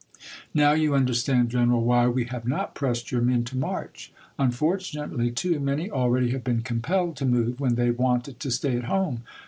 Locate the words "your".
3.11-3.21